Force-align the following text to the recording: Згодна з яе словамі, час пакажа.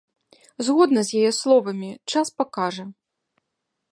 Згодна 0.67 1.03
з 1.09 1.19
яе 1.19 1.31
словамі, 1.41 1.91
час 2.13 2.27
пакажа. 2.43 2.85